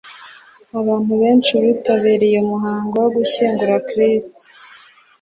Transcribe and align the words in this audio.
Abantu 0.79 1.13
benshi 1.21 1.53
bitabiriye 1.63 2.37
umuhango 2.45 2.93
wo 3.03 3.09
gushyingura 3.17 3.75
Chris 3.87 4.27